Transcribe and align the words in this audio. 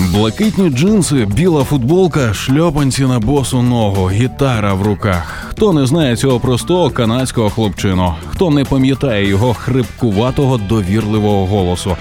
Блакитні 0.00 0.70
джинси, 0.70 1.24
біла 1.24 1.64
футболка, 1.64 2.34
шльопанці 2.34 3.02
на 3.02 3.18
босу 3.18 3.62
ногу, 3.62 4.10
гітара 4.10 4.74
в 4.74 4.82
руках. 4.82 5.46
Хто 5.48 5.72
не 5.72 5.86
знає 5.86 6.16
цього 6.16 6.40
простого 6.40 6.90
канадського 6.90 7.50
хлопчину, 7.50 8.14
хто 8.30 8.50
не 8.50 8.64
пам'ятає 8.64 9.28
його 9.28 9.54
хрипкуватого 9.54 10.58
довірливого 10.58 11.46
голосу, 11.46 11.96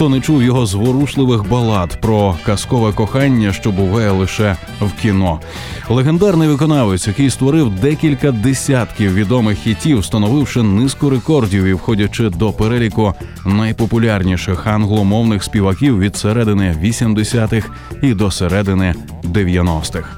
хто 0.00 0.08
не 0.08 0.20
чув 0.20 0.42
його 0.42 0.66
зворушливих 0.66 1.48
балад 1.48 2.00
про 2.00 2.36
казкове 2.46 2.92
кохання, 2.92 3.52
що 3.52 3.70
буває 3.70 4.10
лише 4.10 4.56
в 4.80 4.92
кіно. 5.02 5.40
Легендарний 5.88 6.48
виконавець, 6.48 7.06
який 7.06 7.30
створив 7.30 7.70
декілька 7.70 8.32
десятків 8.32 9.14
відомих 9.14 9.58
хітів, 9.58 9.98
встановивши 9.98 10.62
низку 10.62 11.10
рекордів 11.10 11.64
і 11.64 11.72
входячи 11.72 12.30
до 12.30 12.52
переліку 12.52 13.14
найпопулярніших 13.46 14.66
англомовних 14.66 15.44
співаків 15.44 15.98
від 15.98 16.16
середини 16.16 16.76
80-х 16.82 17.68
і 18.02 18.14
до 18.14 18.30
середини 18.30 18.94
90-х. 19.24 20.08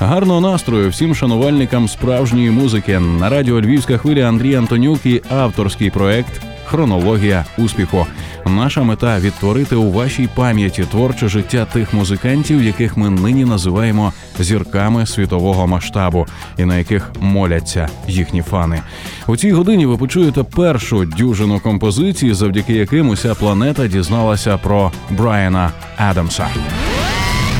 Гарного 0.00 0.40
настрою 0.40 0.90
всім 0.90 1.14
шанувальникам 1.14 1.88
справжньої 1.88 2.50
музики 2.50 2.98
на 2.98 3.28
радіо 3.28 3.60
Львівська 3.60 3.98
хвиля 3.98 4.28
Андрій 4.28 4.54
Антонюк 4.54 5.06
і 5.06 5.22
авторський 5.30 5.90
проект 5.90 6.49
Хронологія 6.70 7.44
успіху. 7.58 8.06
Наша 8.46 8.82
мета 8.82 9.20
відтворити 9.20 9.76
у 9.76 9.92
вашій 9.92 10.28
пам'яті 10.34 10.82
творче 10.82 11.28
життя 11.28 11.64
тих 11.64 11.94
музикантів, 11.94 12.62
яких 12.62 12.96
ми 12.96 13.10
нині 13.10 13.44
називаємо 13.44 14.12
зірками 14.38 15.06
світового 15.06 15.66
масштабу, 15.66 16.26
і 16.58 16.64
на 16.64 16.78
яких 16.78 17.10
моляться 17.20 17.88
їхні 18.08 18.42
фани. 18.42 18.82
У 19.26 19.36
цій 19.36 19.52
годині 19.52 19.86
ви 19.86 19.96
почуєте 19.96 20.42
першу 20.42 21.04
дюжину 21.04 21.60
композицій, 21.60 22.34
завдяки 22.34 22.72
яким 22.72 23.08
уся 23.08 23.34
планета 23.34 23.86
дізналася 23.86 24.58
про 24.58 24.92
Брайана 25.10 25.70
Адамса. 25.96 26.48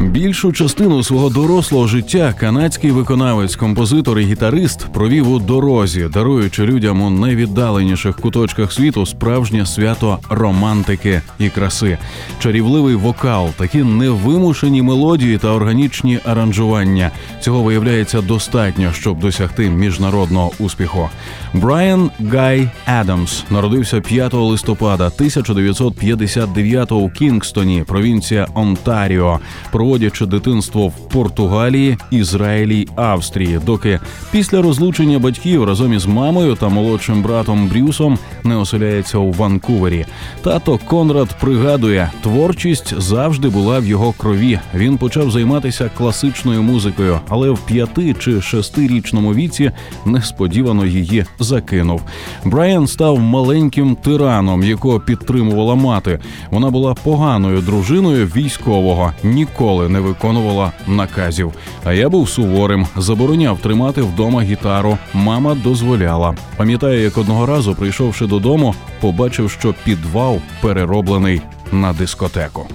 Більшу 0.00 0.52
частину 0.52 1.02
свого 1.02 1.30
дорослого 1.30 1.86
життя 1.86 2.34
канадський 2.40 2.90
виконавець, 2.90 3.56
композитор 3.56 4.18
і 4.18 4.24
гітарист 4.24 4.86
провів 4.92 5.30
у 5.30 5.38
дорозі, 5.38 6.08
даруючи 6.12 6.64
людям 6.64 7.02
у 7.02 7.10
найвіддаленіших 7.10 8.16
куточках 8.16 8.72
світу 8.72 9.06
справжнє 9.06 9.66
свято 9.66 10.18
романтики 10.30 11.22
і 11.38 11.48
краси, 11.48 11.98
чарівливий 12.38 12.94
вокал, 12.94 13.50
такі 13.56 13.78
невимушені 13.78 14.82
мелодії 14.82 15.38
та 15.38 15.48
органічні 15.48 16.18
аранжування. 16.24 17.10
Цього 17.40 17.62
виявляється 17.62 18.20
достатньо, 18.20 18.92
щоб 18.92 19.18
досягти 19.18 19.70
міжнародного 19.70 20.50
успіху. 20.58 21.08
Брайан 21.54 22.10
Гай 22.32 22.68
Адамс 22.86 23.44
народився 23.50 24.00
5 24.00 24.34
листопада 24.34 25.06
1959 25.06 26.92
у 26.92 27.10
Кінгстоні, 27.10 27.84
провінція 27.86 28.46
Онтаріо 28.54 29.40
проводячи 29.90 30.26
дитинство 30.26 30.88
в 30.88 31.08
Португалії, 31.08 31.98
Ізраїлі 32.10 32.88
Австрії, 32.96 33.60
доки 33.66 34.00
після 34.30 34.62
розлучення 34.62 35.18
батьків 35.18 35.64
разом 35.64 35.92
із 35.92 36.06
мамою 36.06 36.54
та 36.54 36.68
молодшим 36.68 37.22
братом 37.22 37.68
Брюсом 37.68 38.18
не 38.44 38.56
оселяється 38.56 39.18
у 39.18 39.32
Ванкувері. 39.32 40.06
Тато 40.42 40.78
Конрад 40.86 41.36
пригадує, 41.40 42.10
творчість 42.22 43.00
завжди 43.00 43.48
була 43.48 43.78
в 43.78 43.86
його 43.86 44.12
крові. 44.12 44.58
Він 44.74 44.98
почав 44.98 45.30
займатися 45.30 45.90
класичною 45.96 46.62
музикою, 46.62 47.20
але 47.28 47.50
в 47.50 47.58
п'яти 47.58 48.14
чи 48.18 48.40
шестирічному 48.40 49.34
віці 49.34 49.70
несподівано 50.06 50.86
її 50.86 51.24
закинув. 51.38 52.02
Брайан 52.44 52.86
став 52.86 53.18
маленьким 53.18 53.96
тираном, 53.96 54.62
якого 54.62 55.00
підтримувала 55.00 55.74
мати. 55.74 56.18
Вона 56.50 56.70
була 56.70 56.94
поганою 56.94 57.60
дружиною 57.60 58.26
військового. 58.26 59.12
Ніколи 59.24 59.79
ніколи 59.80 59.88
не 59.88 60.00
виконувала 60.00 60.72
наказів. 60.86 61.52
А 61.84 61.92
я 61.92 62.08
був 62.08 62.28
суворим, 62.28 62.86
забороняв 62.96 63.58
тримати 63.58 64.02
вдома 64.02 64.42
гітару. 64.42 64.98
Мама 65.14 65.54
дозволяла. 65.54 66.34
Пам'ятаю, 66.56 67.00
як 67.02 67.18
одного 67.18 67.46
разу, 67.46 67.74
прийшовши 67.74 68.26
додому, 68.26 68.74
побачив, 69.00 69.50
що 69.50 69.74
підвал 69.84 70.40
перероблений 70.60 71.40
на 71.72 71.92
дискотеку. 71.92 72.66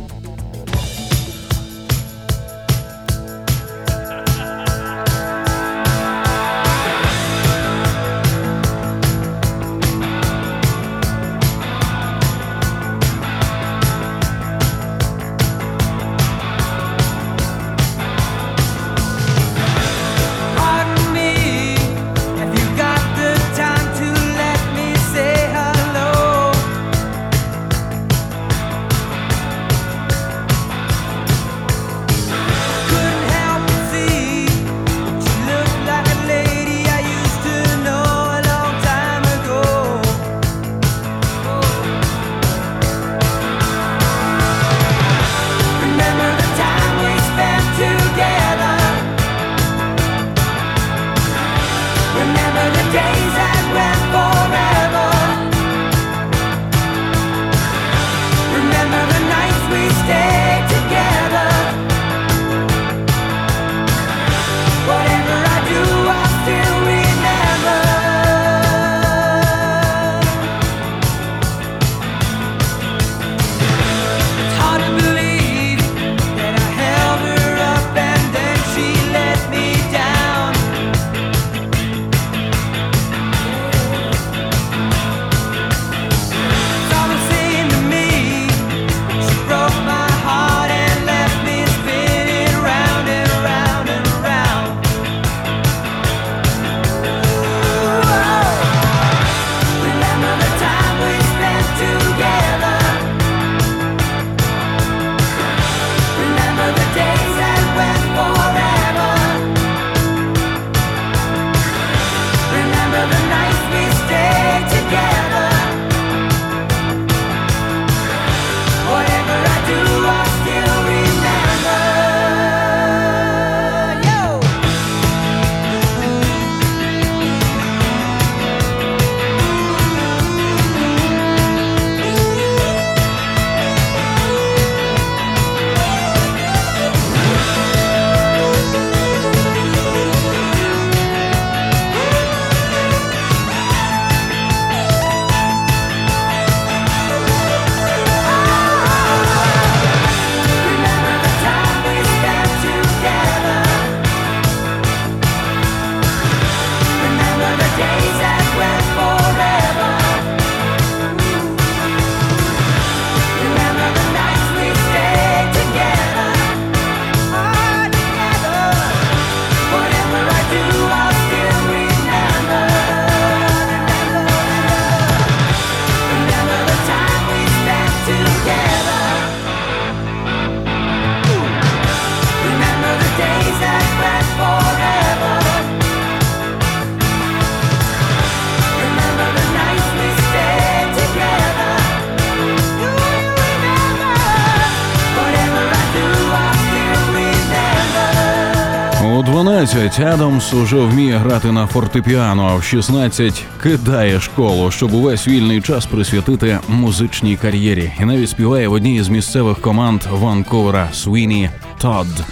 15 199.96 200.22
Адамс 200.22 200.54
уже 200.54 200.76
вміє 200.76 201.18
грати 201.18 201.52
на 201.52 201.68
фортепіано, 201.68 202.48
а 202.48 202.56
в 202.56 202.64
16 202.64 203.44
кидає 203.64 204.20
школу, 204.20 204.72
щоб 204.72 204.94
увесь 204.94 205.28
вільний 205.28 205.62
час 205.62 205.86
присвятити 205.86 206.60
музичній 206.68 207.38
кар'єрі, 207.38 207.92
і 208.00 208.06
навіть 208.06 208.30
співає 208.30 208.68
в 208.68 208.72
одній 208.72 208.96
із 208.96 209.10
місцевих 209.10 209.62
команд 209.62 210.02
Ванкувера 210.12 210.90
Свіні 210.94 211.50
Тодд. 211.78 212.24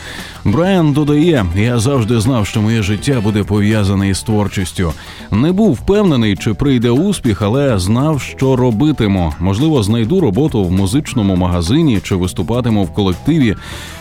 Брайан 0.45 0.94
додає: 0.94 1.45
я 1.56 1.80
завжди 1.80 2.19
знав, 2.19 2.48
що 2.48 2.62
моє 2.62 2.81
життя 2.81 3.22
буде 3.24 3.44
пов'язане 3.44 4.10
із 4.10 4.22
творчістю. 4.22 4.94
Не 5.31 5.51
був 5.51 5.74
впевнений, 5.74 6.36
чи 6.36 6.54
прийде 6.54 6.90
успіх, 6.90 7.42
але 7.42 7.80
знав, 7.80 8.22
що 8.22 8.56
робитиму. 8.56 9.34
Можливо, 9.40 9.84
знайду 9.84 10.19
роботу 10.19 10.63
в 10.63 10.72
музичному 10.72 11.36
магазині 11.36 12.00
чи 12.04 12.16
виступатиму 12.16 12.84
в 12.84 12.94
колективі. 12.94 13.56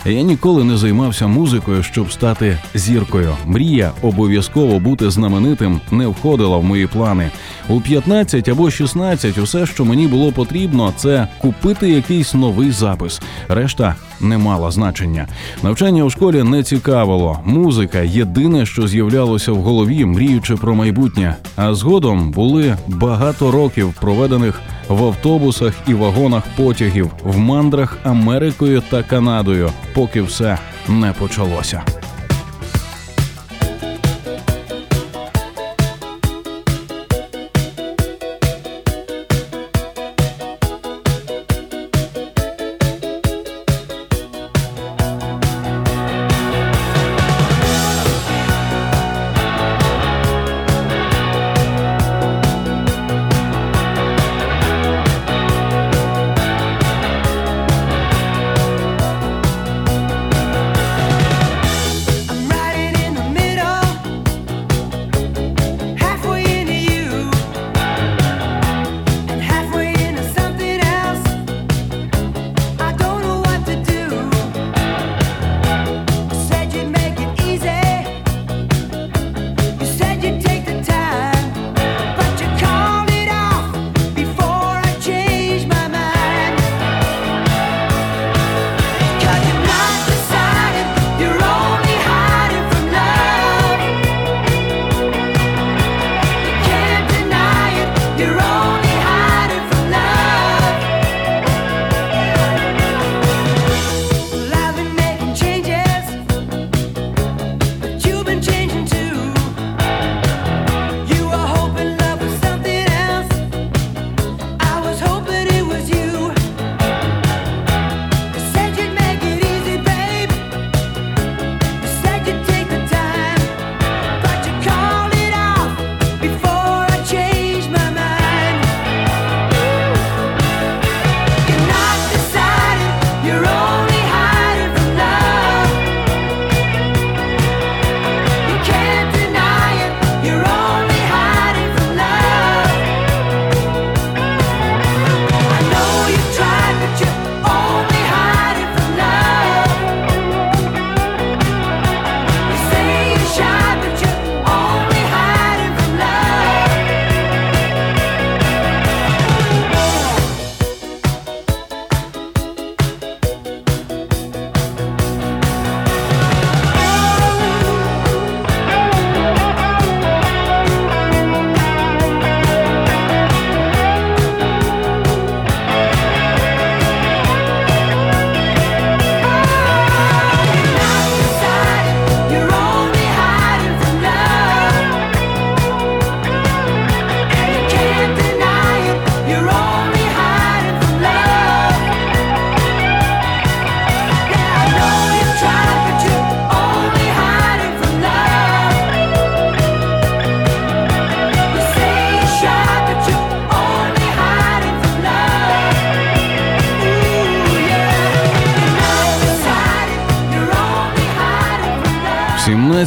Я 0.06 0.22
ніколи 0.22 0.64
не 0.64 0.76
займався 0.76 1.26
музикою, 1.26 1.82
щоб 1.82 2.12
стати 2.12 2.58
зіркою. 2.74 3.34
Мрія 3.46 3.92
обов'язково 4.02 4.78
бути 4.78 5.10
знаменитим 5.10 5.80
не 5.90 6.06
входила 6.06 6.56
в 6.56 6.64
мої 6.64 6.86
плани. 6.86 7.30
У 7.68 7.80
15 7.80 8.48
або 8.48 8.70
16 8.70 9.38
усе, 9.38 9.66
що 9.66 9.84
мені 9.84 10.06
було 10.06 10.32
потрібно, 10.32 10.92
це 10.96 11.28
купити 11.38 11.90
якийсь 11.90 12.34
новий 12.34 12.70
запис. 12.70 13.20
Решта 13.48 13.94
не 14.20 14.38
мала 14.38 14.70
значення. 14.70 15.26
Навчання 15.62 16.04
у 16.04 16.10
школі 16.10 16.31
не 16.44 16.62
цікавило. 16.62 17.40
Музика 17.44 17.98
єдине, 17.98 18.66
що 18.66 18.88
з'являлося 18.88 19.52
в 19.52 19.56
голові, 19.56 20.04
мріючи 20.04 20.56
про 20.56 20.74
майбутнє. 20.74 21.36
А 21.56 21.74
згодом 21.74 22.30
були 22.30 22.76
багато 22.88 23.50
років 23.50 23.94
проведених 24.00 24.60
в 24.88 25.04
автобусах 25.04 25.74
і 25.86 25.94
вагонах 25.94 26.42
потягів, 26.56 27.10
в 27.24 27.38
мандрах 27.38 27.98
Америкою 28.04 28.82
та 28.90 29.02
Канадою, 29.02 29.70
поки 29.94 30.22
все 30.22 30.58
не 30.88 31.12
почалося. 31.12 31.82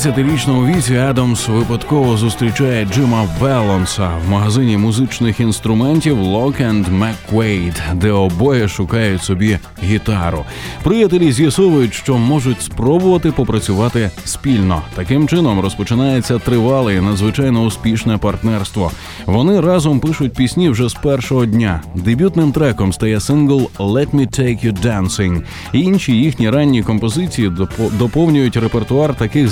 19-річному 0.05 0.75
віці 0.75 0.95
Адамс 0.95 1.47
випадково 1.47 2.17
зустрічає 2.17 2.85
Джима 2.85 3.27
Велонса 3.39 4.11
в 4.25 4.29
магазині 4.29 4.77
музичних 4.77 5.39
інструментів 5.39 6.17
Lock 6.19 6.61
and 6.61 6.85
McQuaid, 6.99 7.93
де 7.93 8.11
обоє 8.11 8.67
шукають 8.67 9.23
собі 9.23 9.57
гітару. 9.83 10.45
Приятелі 10.83 11.31
з'ясовують, 11.31 11.93
що 11.93 12.17
можуть 12.17 12.61
спробувати 12.61 13.31
попрацювати 13.31 14.11
спільно. 14.25 14.81
Таким 14.95 15.27
чином 15.27 15.59
розпочинається 15.59 16.39
тривале 16.39 16.95
і 16.95 17.01
надзвичайно 17.01 17.63
успішне 17.63 18.17
партнерство. 18.17 18.91
Вони 19.25 19.61
разом 19.61 19.99
пишуть 19.99 20.33
пісні 20.33 20.69
вже 20.69 20.89
з 20.89 20.93
першого 20.93 21.45
дня. 21.45 21.81
Дебютним 21.95 22.51
треком 22.51 22.93
стає 22.93 23.19
сингл 23.19 23.69
«Let 23.79 24.09
me 24.09 24.39
take 24.39 24.65
you 24.65 24.85
dancing». 24.85 25.41
Інші 25.73 26.11
їхні 26.11 26.49
ранні 26.49 26.83
композиції 26.83 27.51
доповнюють 27.99 28.57
репертуар 28.57 29.15
таких 29.15 29.49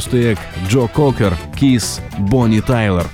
знаменитостей, 0.00 0.24
як 0.24 0.38
Джо 0.70 0.88
Кокер, 0.92 1.36
Кіс, 1.58 2.00
Бонні 2.18 2.60
Тайлер. 2.60 3.06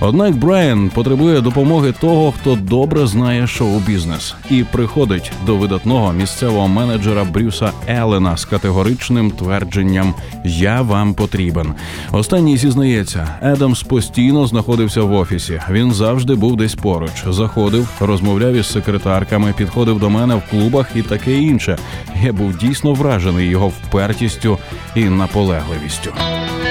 Однак 0.00 0.36
Брайан 0.36 0.90
потребує 0.90 1.40
допомоги 1.40 1.92
того, 2.00 2.32
хто 2.32 2.54
добре 2.54 3.06
знає 3.06 3.46
шоу-бізнес, 3.46 4.34
і 4.50 4.64
приходить 4.64 5.32
до 5.46 5.56
видатного 5.56 6.12
місцевого 6.12 6.68
менеджера 6.68 7.24
Брюса 7.24 7.72
Елена 7.88 8.36
з 8.36 8.44
категоричним 8.44 9.30
твердженням 9.30 10.14
Я 10.44 10.82
вам 10.82 11.14
потрібен. 11.14 11.74
Останній 12.12 12.56
зізнається, 12.56 13.28
Едамс 13.42 13.82
постійно 13.82 14.46
знаходився 14.46 15.02
в 15.02 15.12
офісі. 15.12 15.60
Він 15.70 15.92
завжди 15.92 16.34
був 16.34 16.56
десь 16.56 16.74
поруч, 16.74 17.24
заходив, 17.28 17.88
розмовляв 18.00 18.54
із 18.54 18.66
секретарками, 18.66 19.54
підходив 19.56 19.98
до 19.98 20.10
мене 20.10 20.34
в 20.34 20.42
клубах 20.50 20.86
і 20.94 21.02
таке 21.02 21.38
інше. 21.38 21.78
Я 22.22 22.32
був 22.32 22.56
дійсно 22.56 22.92
вражений 22.92 23.48
його 23.48 23.68
впертістю 23.68 24.58
і 24.94 25.04
наполегливістю. 25.04 26.12
За 26.30 26.69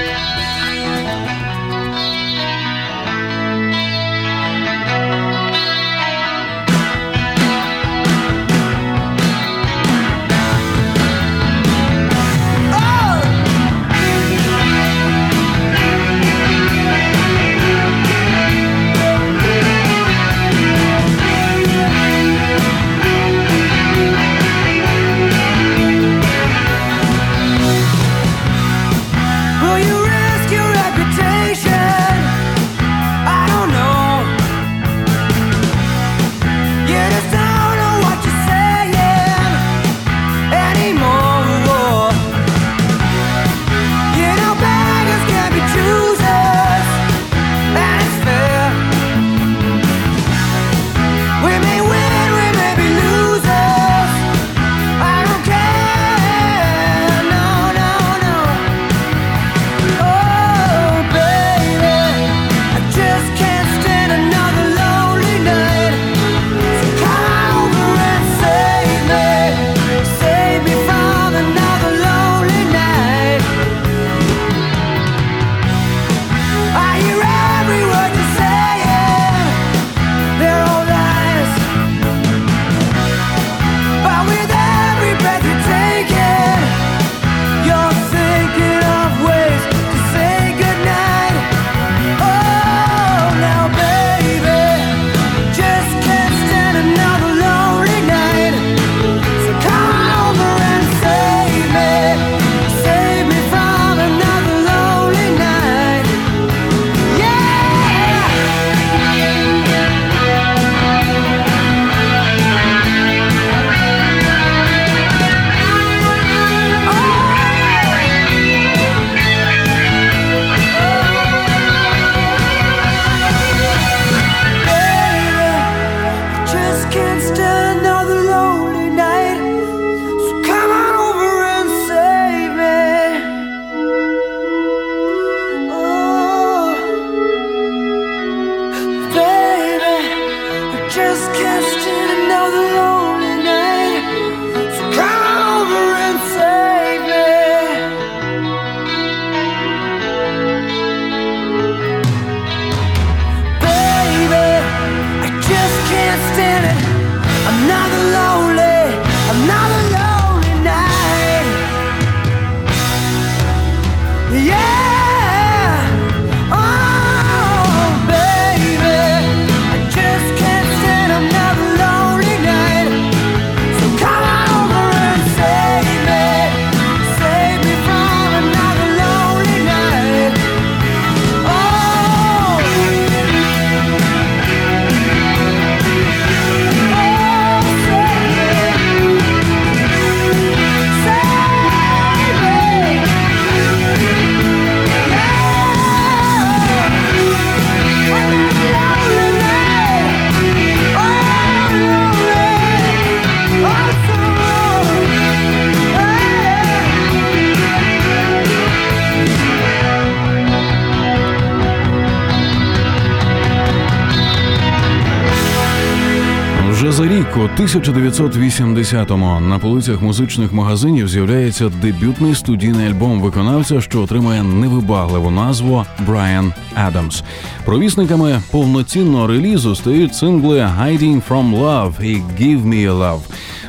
1980-му 217.60 219.40
на 219.40 219.58
полицях 219.58 220.02
музичних 220.02 220.52
магазинів 220.52 221.08
з'являється 221.08 221.68
дебютний 221.82 222.34
студійний 222.34 222.86
альбом 222.86 223.20
виконавця, 223.20 223.80
що 223.80 224.02
отримає 224.02 224.42
невибагливу 224.42 225.30
назву 225.30 225.84
Брайан 226.06 226.52
Адамс. 226.74 227.22
Провісниками 227.64 228.42
повноцінного 228.50 229.26
релізу 229.26 229.74
стають 229.74 230.14
сингли 230.14 230.58
«Hiding 230.58 231.22
from 231.28 231.60
Love» 231.60 232.02
і 232.02 232.14
«Give 232.16 232.66
Me 232.66 232.90
a 232.90 232.98
Love». 232.98 233.20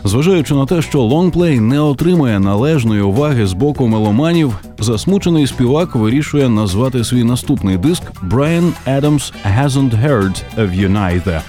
Зважаючи 0.04 0.54
на 0.54 0.66
те, 0.66 0.82
що 0.82 1.02
лонгплей 1.02 1.60
не 1.60 1.80
отримує 1.80 2.40
належної 2.40 3.02
уваги 3.02 3.48
з 3.48 3.54
боку 3.54 3.88
меломанів, 3.88 4.60
засмучений 4.80 5.48
співак 5.48 5.96
вирішує 5.96 6.50
назвати 6.50 7.04
свій 7.04 7.24
наступний 7.24 7.78
диск 7.78 8.04
Brian 8.30 8.72
Adams 8.88 9.34
Hasn't 9.58 10.08
Heard 10.08 10.44
of 10.58 10.82
You. 10.82 11.42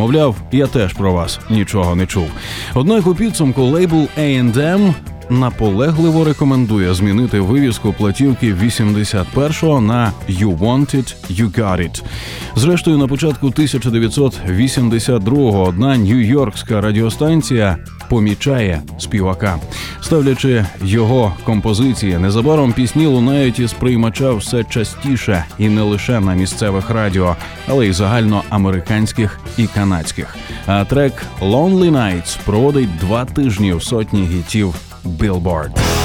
Мовляв, 0.00 0.36
я 0.52 0.66
теж 0.66 0.92
про 0.92 1.12
вас 1.12 1.40
нічого 1.50 1.96
не 1.96 2.06
чув. 2.06 2.30
Однак 2.74 3.06
у 3.06 3.14
підсумку 3.14 3.62
лейбл 3.62 4.08
A&M 4.18 4.94
наполегливо 5.30 6.24
рекомендує 6.24 6.94
змінити 6.94 7.40
вивіску 7.40 7.92
платівки 7.92 8.54
81-го 8.54 9.80
на 9.80 10.12
«You 10.28 10.58
Want 10.58 10.96
It, 10.96 11.14
You 11.30 11.60
Got 11.60 11.78
It». 11.78 12.02
Зрештою, 12.56 12.98
на 12.98 13.08
початку 13.08 13.48
1982-го 13.48 15.62
одна 15.62 15.96
нью-йоркська 15.96 16.80
радіостанція 16.80 17.76
помічає 18.08 18.82
співака, 18.98 19.58
ставлячи 20.00 20.66
його 20.84 21.34
композиції. 21.44 22.18
Незабаром 22.18 22.72
пісні 22.72 23.06
лунають 23.06 23.58
із 23.58 23.72
приймача 23.72 24.32
все 24.32 24.64
частіше 24.64 25.44
і 25.58 25.68
не 25.68 25.82
лише 25.82 26.20
на 26.20 26.34
місцевих 26.34 26.90
радіо, 26.90 27.36
але 27.68 27.86
й 27.86 27.92
загальноамериканських 27.92 29.40
і 29.58 29.66
канадських. 29.66 30.36
А 30.66 30.84
трек 30.84 31.22
«Lonely 31.40 31.90
Nights» 31.90 32.38
проводить 32.44 32.98
два 33.00 33.24
тижні 33.24 33.72
в 33.72 33.82
сотні 33.82 34.22
гітів 34.22 34.74
Billboard. 35.04 35.99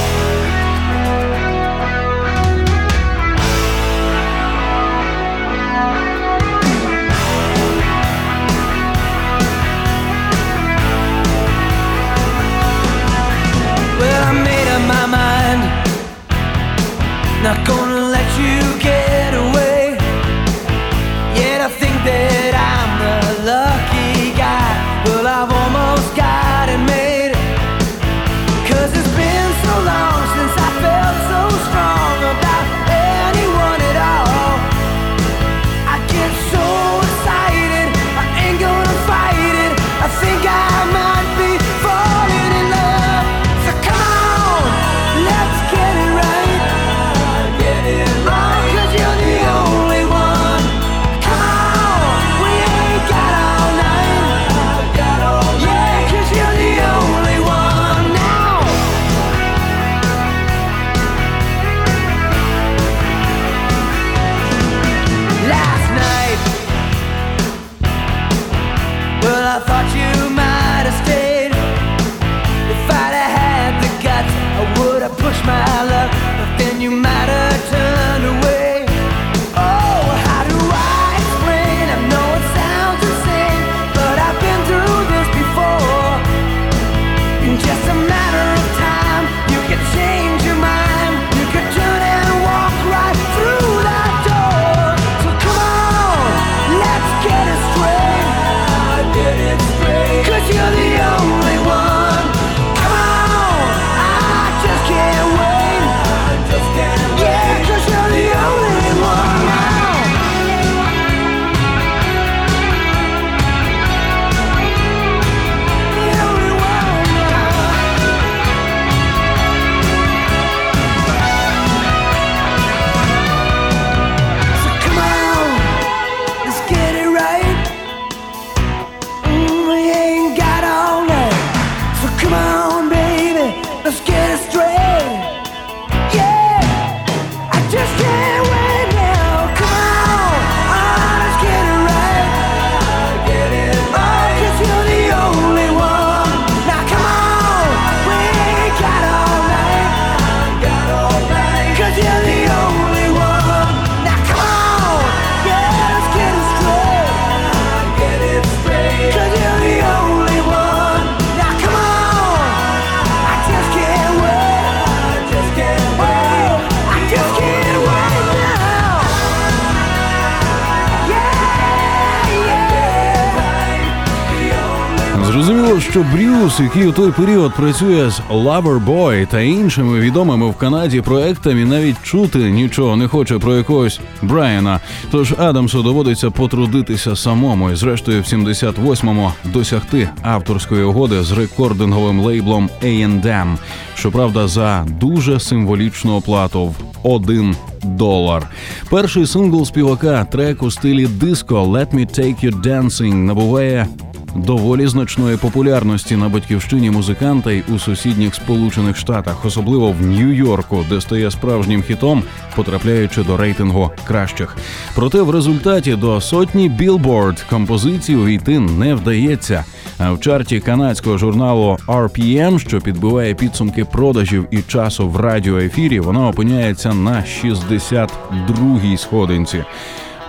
Що 175.95 176.05
Брюс, 176.13 176.59
який 176.59 176.87
у 176.87 176.91
той 176.91 177.11
період 177.11 177.53
працює 177.53 178.09
з 178.09 178.21
Loverboy 178.31 179.27
та 179.27 179.41
іншими 179.41 179.99
відомими 179.99 180.49
в 180.49 180.55
Канаді 180.55 181.01
проектами, 181.01 181.65
навіть 181.65 182.03
чути 182.03 182.37
нічого 182.37 182.95
не 182.95 183.07
хоче 183.07 183.39
про 183.39 183.55
якогось 183.55 183.99
Брайана. 184.21 184.79
Тож 185.11 185.33
Адамсу 185.37 185.83
доводиться 185.83 186.31
потрудитися 186.31 187.15
самому 187.15 187.71
і, 187.71 187.75
зрештою, 187.75 188.21
в 188.21 188.25
78-му 188.25 189.31
досягти 189.43 190.09
авторської 190.21 190.83
угоди 190.83 191.23
з 191.23 191.31
рекординговим 191.31 192.19
лейблом 192.19 192.69
A&M. 192.83 193.57
Щоправда, 193.95 194.47
за 194.47 194.85
дуже 194.99 195.39
символічну 195.39 196.15
оплату 196.15 196.65
в 196.65 196.75
один 197.03 197.55
долар. 197.83 198.47
Перший 198.89 199.27
сингл 199.27 199.65
співака 199.65 200.23
трек 200.23 200.63
у 200.63 200.71
стилі 200.71 201.07
диско 201.07 201.63
«Let 201.63 201.95
me 201.95 202.19
take 202.19 202.45
you 202.45 202.61
dancing» 202.61 203.13
набуває 203.13 203.87
доволі 204.35 204.87
значної 204.87 205.37
популярності 205.37 206.15
на 206.15 206.29
батьківщині 206.29 206.91
музиканта 206.91 207.51
й 207.51 207.63
у 207.75 207.79
сусідніх 207.79 208.35
Сполучених 208.35 208.97
Штатах, 208.97 209.45
особливо 209.45 209.91
в 209.91 210.01
Нью-Йорку, 210.01 210.85
де 210.89 211.01
стає 211.01 211.31
справжнім 211.31 211.83
хітом, 211.83 212.23
потрапляючи 212.55 213.23
до 213.23 213.37
рейтингу 213.37 213.91
кращих. 214.03 214.57
Проте 214.95 215.21
в 215.21 215.29
результаті 215.29 215.95
до 215.95 216.21
сотні 216.21 216.69
Billboard 216.69 217.49
композицій 217.49 218.15
увійти 218.15 218.59
не 218.59 218.95
вдається. 218.95 219.65
А 219.97 220.11
в 220.11 220.19
чарті 220.19 220.59
канадського 220.59 221.17
журналу 221.17 221.77
RPM, 221.87 222.59
що 222.59 222.81
підбиває 222.81 223.33
підсумки 223.33 223.85
продажів 223.85 224.47
і 224.51 224.57
часу 224.61 225.09
в 225.09 225.17
радіоефірі, 225.17 225.99
вона 225.99 226.27
опиняється 226.27 226.93
на 226.93 227.23
62-й 227.43 228.97
сходинці. 228.97 229.63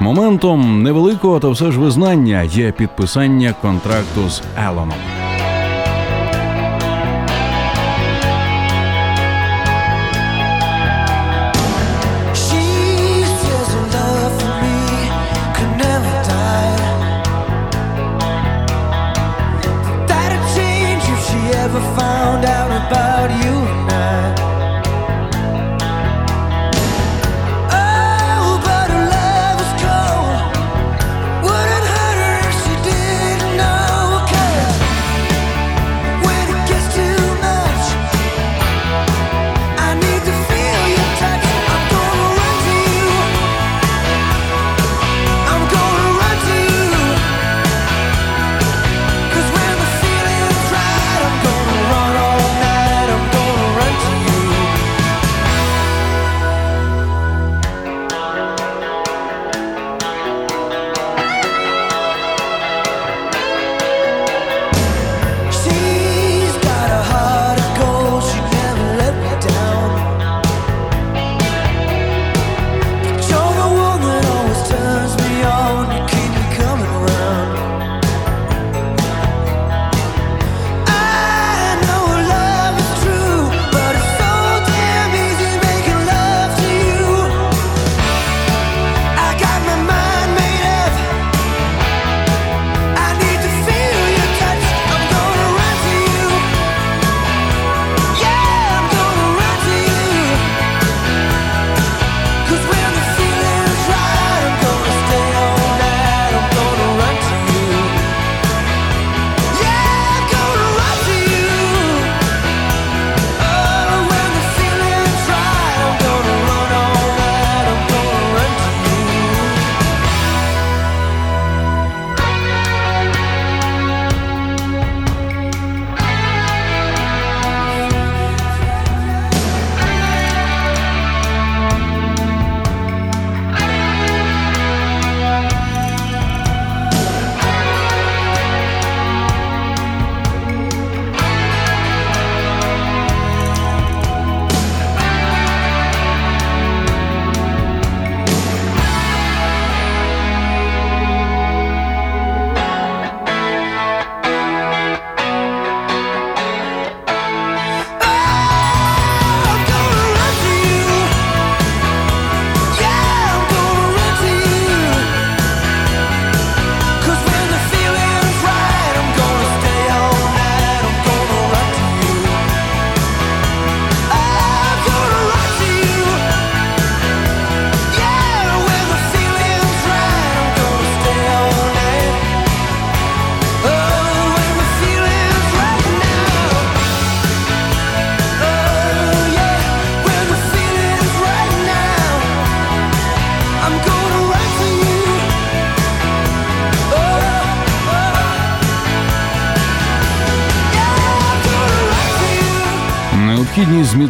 Моментом 0.01 0.83
невеликого 0.83 1.41
та 1.41 1.49
все 1.49 1.73
ж 1.73 1.81
визнання 1.81 2.43
є 2.43 2.73
підписання 2.73 3.55
контракту 3.63 4.29
з 4.29 4.43
Елоном. 4.67 5.26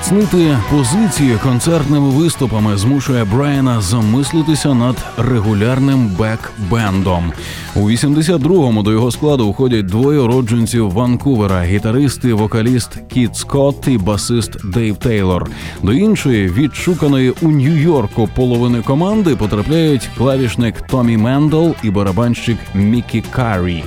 Зміцнити 0.06 0.58
позиції 0.70 1.36
концертними 1.42 2.08
виступами 2.08 2.76
змушує 2.76 3.24
Брайана 3.24 3.80
замислитися 3.80 4.74
над 4.74 4.96
регулярним 5.18 6.10
бек-бендом. 6.18 7.32
У 7.74 7.90
82-му 7.90 8.82
до 8.82 8.92
його 8.92 9.10
складу 9.10 9.50
входять 9.50 9.86
двоє 9.86 10.18
уродженців 10.18 10.90
Ванкувера: 10.90 11.64
гітарист 11.64 12.24
і 12.24 12.32
вокаліст 12.32 12.98
Кіт 13.08 13.36
Скотт 13.36 13.88
і 13.88 13.98
басист 13.98 14.70
Дейв 14.70 14.96
Тейлор. 14.96 15.50
До 15.82 15.92
іншої 15.92 16.48
відшуканої 16.48 17.30
у 17.30 17.48
Нью-Йорку 17.48 18.28
половини 18.34 18.82
команди 18.82 19.36
потрапляють 19.36 20.08
клавішник 20.18 20.80
Томі 20.80 21.16
Мендл 21.16 21.70
і 21.82 21.90
барабанщик 21.90 22.58
Мікі 22.74 23.24
Каррі. 23.30 23.84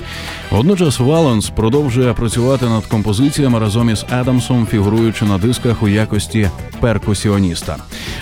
Водночас 0.50 0.98
Валенс 0.98 1.50
продовжує 1.50 2.14
працювати 2.14 2.66
над 2.66 2.86
композиціями 2.86 3.58
разом 3.58 3.90
із 3.90 4.04
Адамсом, 4.10 4.66
фігуруючи 4.66 5.24
на 5.24 5.38
дисках 5.38 5.82
у 5.82 5.88
якості 5.88 6.50
перкусіоніста. 6.80 7.76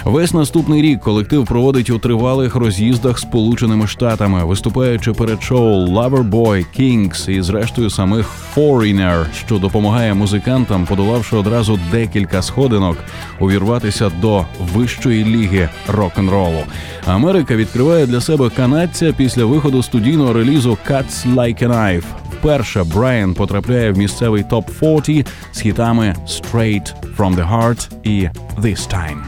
Весь 0.05 0.35
наступний 0.35 0.83
рік 0.83 1.01
колектив 1.01 1.47
проводить 1.47 1.91
у 1.91 1.99
тривалих 1.99 2.55
роз'їздах 2.55 3.19
Сполученими 3.19 3.87
Штатами, 3.87 4.45
виступаючи 4.45 5.13
перед 5.13 5.43
шоу 5.43 5.87
Loverboy, 5.87 6.67
Kings 6.79 7.31
і 7.31 7.43
зрештою 7.43 7.91
самих 7.91 8.31
Foreigner, 8.57 9.27
що 9.47 9.59
допомагає 9.59 10.15
музикантам, 10.15 10.87
подолавши 10.87 11.37
одразу 11.37 11.79
декілька 11.91 12.43
сходинок, 12.43 12.99
увірватися 13.41 14.11
до 14.21 14.45
вищої 14.75 15.25
ліги 15.25 15.69
рок-н-ролу. 15.89 16.63
Америка 17.07 17.57
відкриває 17.57 18.07
для 18.07 18.21
себе 18.21 18.51
канадця 18.51 19.13
після 19.13 19.45
виходу 19.45 19.83
студійного 19.83 20.33
релізу 20.33 20.79
«Cuts 20.89 21.35
Like 21.35 21.65
a 21.65 21.69
Knife». 21.69 22.18
Вперше 22.39 22.85
Брайан 22.85 23.35
потрапляє 23.35 23.93
в 23.93 23.99
місцевий 23.99 24.43
топ 24.43 24.71
40 24.81 25.07
з 25.53 25.61
хітами 25.61 26.15
«Straight 26.27 26.93
from 27.17 27.37
the 27.37 27.53
Heart» 27.53 27.91
і 28.03 28.29
«This 28.61 28.95
Time». 28.95 29.19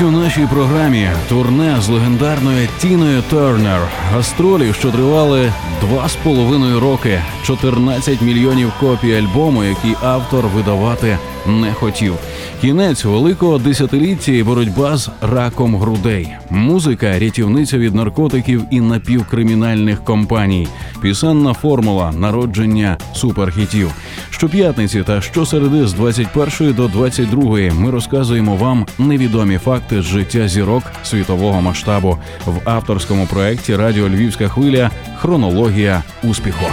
Мить 0.00 0.08
у 0.08 0.12
нашій 0.12 0.46
програмі 0.50 1.08
турне 1.28 1.76
з 1.80 1.88
легендарною 1.88 2.68
Тіною 2.78 3.22
Тернер. 3.22 3.80
Гастролі, 4.12 4.72
що 4.72 4.90
тривали 4.90 5.52
два 5.80 6.08
з 6.08 6.16
половиною 6.16 6.80
роки, 6.80 7.22
14 7.42 8.20
мільйонів 8.20 8.72
копій 8.80 9.14
альбому, 9.14 9.64
який 9.64 9.94
автор 10.02 10.46
видавати 10.46 11.18
не 11.46 11.74
хотів. 11.74 12.14
Кінець 12.60 13.04
великого 13.04 13.58
десятиліття 13.58 14.32
і 14.32 14.42
боротьба 14.42 14.96
з 14.96 15.10
раком 15.20 15.76
грудей. 15.76 16.28
Музика, 16.50 17.18
рятівниця 17.18 17.78
від 17.78 17.94
наркотиків 17.94 18.62
і 18.70 18.80
напівкримінальних 18.80 20.04
компаній, 20.04 20.68
пісенна 21.02 21.54
формула 21.54 22.12
народження 22.12 22.98
суперхітів. 23.14 23.90
Щоп'ятниці 24.30 25.02
та 25.02 25.20
щосереди 25.20 25.86
з 25.86 25.92
21 25.92 26.72
до 26.74 26.88
22 26.88 27.42
ми 27.54 27.90
розказуємо 27.90 28.56
вам 28.56 28.86
невідомі 28.98 29.58
факти 29.58 30.02
з 30.02 30.04
життя 30.04 30.48
зірок 30.48 30.82
світового 31.04 31.60
масштабу 31.60 32.18
в 32.46 32.60
авторському 32.64 33.26
проєкті 33.26 33.76
Радіо 33.76 34.08
Львівська 34.08 34.48
хвиля 34.48 34.90
Хронологія 35.16 36.02
успіху. 36.22 36.66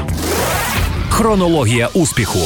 Хронологія 1.17 1.89
успіху. 1.93 2.39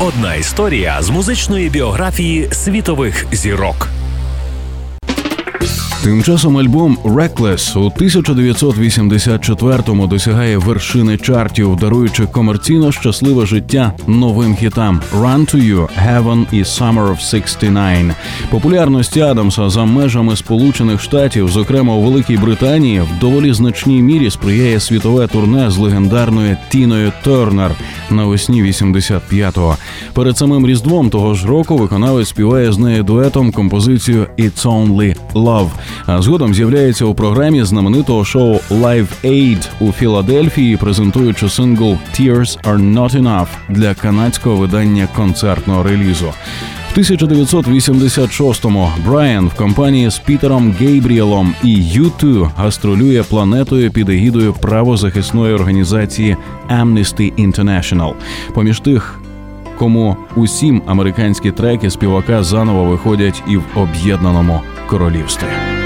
Одна 0.00 0.34
історія 0.34 1.02
з 1.02 1.10
музичної 1.10 1.68
біографії 1.68 2.48
світових 2.52 3.26
зірок. 3.32 3.88
Тим 6.08 6.22
часом 6.22 6.56
альбом 6.56 6.98
«Reckless» 7.04 7.78
у 7.78 7.90
1984-му 7.90 10.06
досягає 10.06 10.58
вершини 10.58 11.16
чартів, 11.16 11.76
даруючи 11.76 12.26
комерційно 12.26 12.92
щасливе 12.92 13.46
життя 13.46 13.92
новим 14.06 14.56
хітам 14.56 15.00
«Run 15.12 15.54
to 15.54 15.56
You», 15.56 15.88
«Heaven» 16.06 16.46
і 16.52 16.62
«Summer 16.62 17.08
of 17.08 17.20
69». 17.20 18.12
Популярності 18.50 19.20
Адамса 19.20 19.70
за 19.70 19.84
межами 19.84 20.36
Сполучених 20.36 21.00
Штатів, 21.00 21.48
зокрема 21.48 21.94
у 21.94 22.02
Великій 22.02 22.36
Британії, 22.36 23.00
в 23.00 23.18
доволі 23.20 23.52
значній 23.52 24.02
мірі 24.02 24.30
сприяє 24.30 24.80
світове 24.80 25.26
турне 25.26 25.70
з 25.70 25.78
легендарною 25.78 26.56
Тіною 26.68 27.12
Тернер 27.24 27.70
навесні 28.10 28.62
85-го. 28.62 29.76
Перед 30.12 30.38
самим 30.38 30.66
різдвом 30.66 31.10
того 31.10 31.34
ж 31.34 31.46
року 31.46 31.76
виконавець 31.76 32.28
співає 32.28 32.72
з 32.72 32.78
нею 32.78 33.02
дуетом 33.02 33.52
композицію 33.52 34.26
«It's 34.38 34.62
Only 34.62 35.16
Love», 35.34 35.68
а 36.06 36.22
згодом 36.22 36.54
з'являється 36.54 37.04
у 37.04 37.14
програмі 37.14 37.64
знаменитого 37.64 38.24
шоу 38.24 38.60
Live 38.70 39.08
Aid 39.24 39.68
у 39.80 39.92
Філадельфії, 39.92 40.76
презентуючи 40.76 41.48
сингл 41.48 41.96
«Tears 42.20 42.62
Are 42.62 42.94
Not 42.94 43.22
Enough» 43.22 43.46
для 43.68 43.94
канадського 43.94 44.56
видання 44.56 45.08
концертного 45.16 45.82
релізу. 45.82 46.32
В 46.94 46.98
1986-му 46.98 48.92
Брайан 49.06 49.48
в 49.48 49.54
компанії 49.54 50.10
з 50.10 50.18
Пітером 50.18 50.72
Гейбріелом 50.72 51.54
і 51.64 51.76
U2 51.76 52.50
гастролює 52.56 53.22
планетою 53.22 53.90
під 53.90 54.08
егідою 54.08 54.52
правозахисної 54.52 55.54
організації 55.54 56.36
Amnesty 56.70 57.32
International. 57.48 58.12
Поміж 58.54 58.80
тих, 58.80 59.20
кому 59.78 60.16
усім 60.36 60.82
американські 60.86 61.50
треки 61.50 61.90
співака 61.90 62.42
заново 62.42 62.84
виходять 62.84 63.42
і 63.48 63.56
в 63.56 63.62
об'єднаному 63.74 64.60
королівстві. 64.86 65.77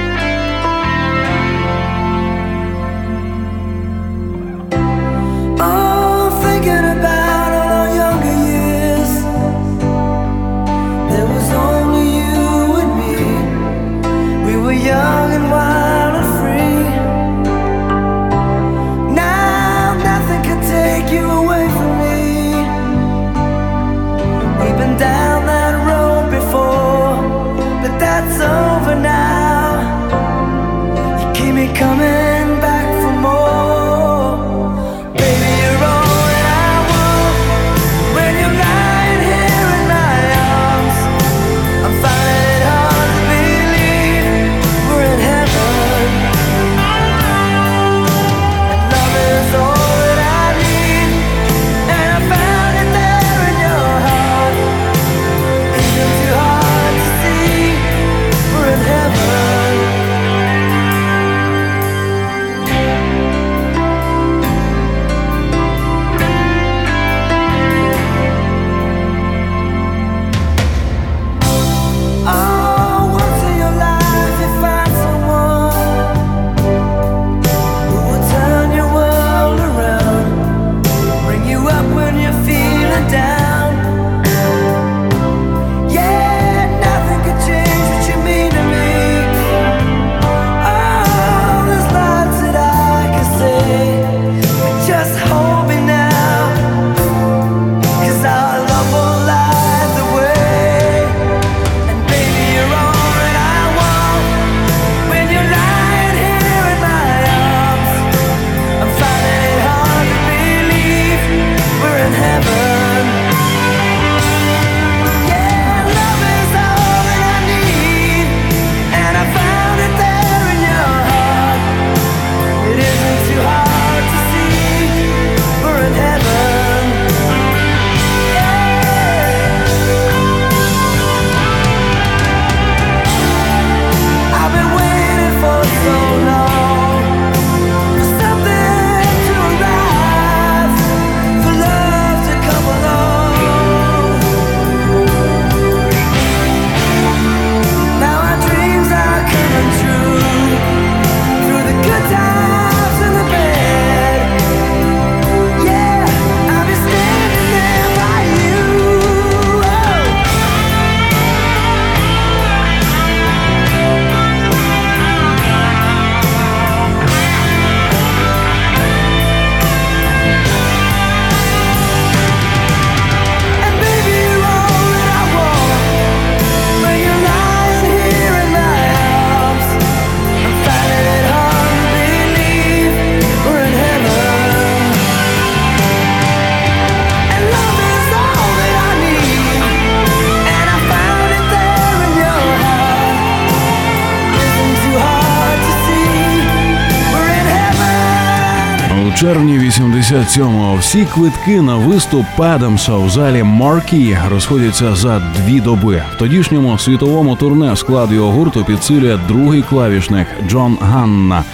Всі 200.82 201.04
квитки 201.04 201.60
на 201.60 201.76
виступ 201.76 202.26
Падамса 202.36 202.92
у 202.92 203.08
залі 203.08 203.42
Маркі 203.42 204.18
розходяться 204.30 204.94
за 204.94 205.22
дві 205.36 205.60
доби. 205.60 206.02
В 206.14 206.18
тодішньому 206.18 206.78
світовому 206.78 207.36
турне 207.36 207.76
склад 207.76 208.12
його 208.12 208.32
гурту 208.32 208.64
підсилює 208.64 209.18
другий 209.28 209.62
клавішник 209.62 210.26
Джон 210.48 210.78
Ганна. 210.80 211.44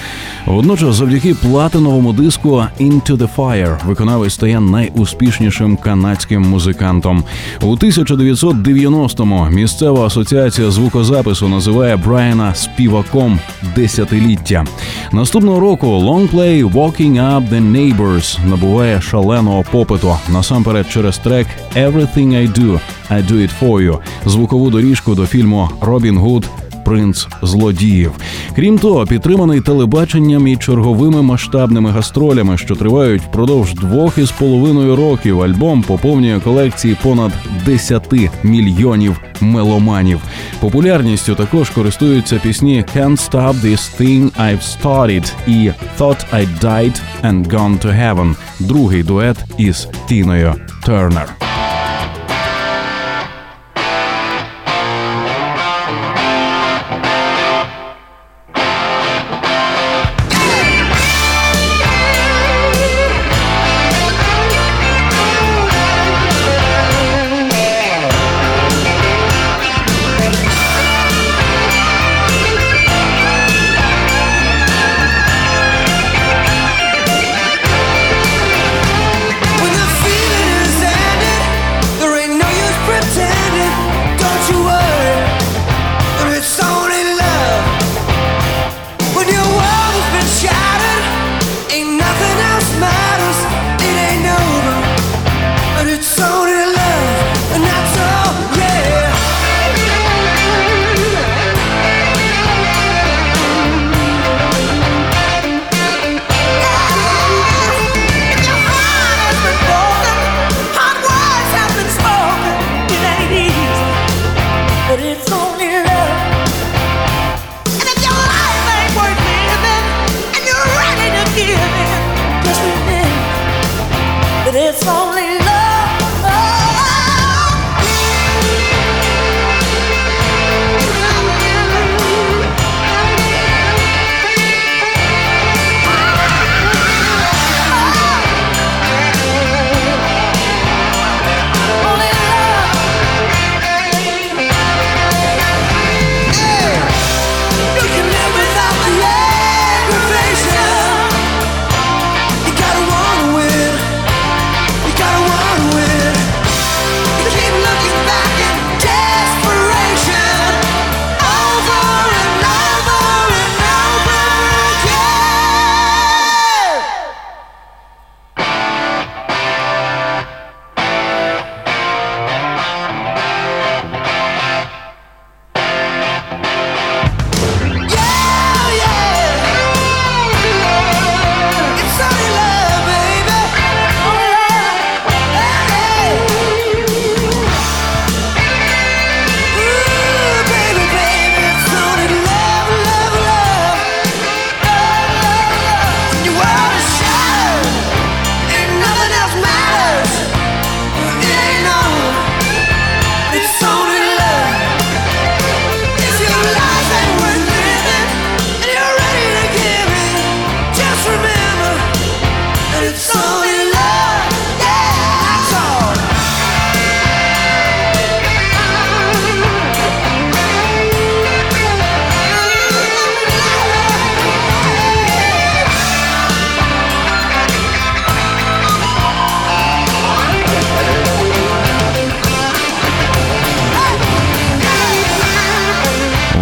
Водночас, 0.46 0.94
завдяки 0.94 1.34
платиновому 1.34 2.12
диску 2.12 2.64
«Into 2.80 3.16
the 3.16 3.28
Fire» 3.36 3.86
виконавець 3.86 4.34
стає 4.34 4.60
найуспішнішим 4.60 5.76
канадським 5.76 6.42
музикантом. 6.42 7.24
У 7.62 7.76
1990-му 7.76 9.48
місцева 9.50 10.06
асоціація 10.06 10.70
звукозапису 10.70 11.48
називає 11.48 11.96
Брайана 11.96 12.54
співаком 12.54 13.38
десятиліття. 13.76 14.64
Наступного 15.12 15.60
року 15.60 15.86
лонгплей 15.86 16.64
«Waking 16.64 17.14
Up 17.14 17.48
the 17.48 17.72
Neighbours» 17.72 18.48
набуває 18.48 19.00
шаленого 19.00 19.64
попиту 19.70 20.16
насамперед 20.32 20.86
через 20.90 21.18
трек 21.18 21.46
«Everything 21.76 22.28
I 22.28 22.58
Do, 22.58 22.80
I 23.10 23.30
Do 23.30 23.32
It 23.32 23.50
For 23.60 23.90
You» 23.90 23.98
звукову 24.26 24.70
доріжку 24.70 25.14
до 25.14 25.26
фільму 25.26 25.70
Робін 25.80 26.18
Гуд 26.18 26.48
принц 26.88 27.28
злодіїв. 27.42 28.12
Крім 28.56 28.78
того, 28.78 29.06
підтриманий 29.06 29.60
телебаченням 29.60 30.48
і 30.48 30.56
черговими 30.56 31.22
масштабними 31.22 31.90
гастролями, 31.90 32.58
що 32.58 32.74
тривають 32.74 33.22
впродовж 33.22 33.74
двох 33.74 34.18
із 34.18 34.30
половиною 34.30 34.96
років. 34.96 35.42
Альбом 35.42 35.82
поповнює 35.82 36.40
колекції 36.40 36.96
понад 37.02 37.32
10 37.66 38.14
мільйонів 38.42 39.20
меломанів. 39.40 40.20
Популярністю 40.60 41.34
також 41.34 41.70
користуються 41.70 42.40
пісні 42.42 42.84
«Can't 42.96 43.30
Stop 43.30 43.54
This 43.54 44.00
Thing 44.00 44.30
I've 44.40 44.78
Started» 44.82 45.32
і 45.46 45.70
«Thought 45.98 46.24
I 46.34 46.48
Died 46.60 47.00
and 47.24 47.46
Gone 47.46 47.78
to 47.78 48.00
Heaven»– 48.00 48.34
другий 48.60 49.02
дует 49.02 49.36
із 49.58 49.88
Тіною 50.06 50.54
Тернер. 50.84 51.47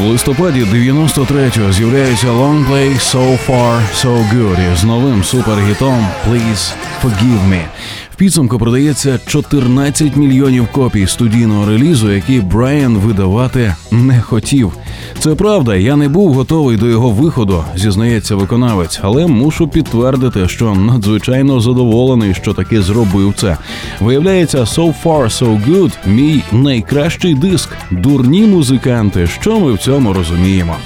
Листопаді 0.07 0.65
93-го 0.65 1.73
з'являється 1.73 2.27
Play 2.27 2.95
So 2.95 3.39
Far 3.47 3.81
So 4.03 4.31
Good 4.35 4.77
з 4.77 4.85
новим 4.85 5.25
супергітом 5.25 6.07
Please 6.29 6.73
Forgive 7.03 7.49
Me. 7.49 7.63
В 8.11 8.17
підсумку 8.17 8.59
продається 8.59 9.19
14 9.27 10.17
мільйонів 10.17 10.69
копій 10.73 11.07
студійного 11.07 11.67
релізу, 11.67 12.13
який 12.13 12.41
Брайан 12.41 12.97
видавати 12.97 13.75
не 13.91 14.21
хотів. 14.21 14.73
Це 15.19 15.35
правда, 15.35 15.77
я 15.77 15.97
не 15.97 16.09
був 16.09 16.35
готовий 16.35 16.77
до 16.77 16.87
його 16.87 17.11
виходу, 17.11 17.65
зізнається 17.77 18.37
виконавець, 18.37 19.01
але 19.03 19.27
мушу 19.27 19.69
підтвердити, 19.69 20.49
що 20.49 20.75
надзвичайно 20.75 21.61
задоволений, 21.61 22.35
що 22.35 22.55
таки 22.55 22.83
зробив 22.83 23.35
це. 23.37 23.57
Виявляється, 24.01 24.59
So 24.59 24.95
Far 25.05 25.25
So 25.25 25.65
Good– 25.69 25.93
мій 26.07 26.43
найкращий 26.53 27.35
диск. 27.35 27.69
Дурні 27.91 28.47
музиканти. 28.47 29.27
Що 29.27 29.61
ми 29.61 29.73
в 29.73 29.79
цьому 29.79 30.13
розуміємо? 30.13 30.77